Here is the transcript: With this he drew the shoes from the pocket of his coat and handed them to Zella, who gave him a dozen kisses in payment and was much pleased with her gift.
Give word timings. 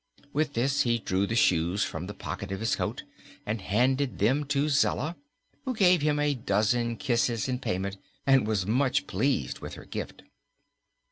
With 0.33 0.53
this 0.53 0.81
he 0.81 0.97
drew 0.97 1.27
the 1.27 1.35
shoes 1.35 1.83
from 1.83 2.07
the 2.07 2.15
pocket 2.15 2.51
of 2.51 2.59
his 2.59 2.75
coat 2.75 3.03
and 3.45 3.61
handed 3.61 4.17
them 4.17 4.45
to 4.45 4.67
Zella, 4.67 5.15
who 5.63 5.75
gave 5.75 6.01
him 6.01 6.17
a 6.17 6.33
dozen 6.33 6.97
kisses 6.97 7.47
in 7.47 7.59
payment 7.59 7.97
and 8.25 8.47
was 8.47 8.65
much 8.65 9.05
pleased 9.05 9.59
with 9.59 9.75
her 9.75 9.85
gift. 9.85 10.23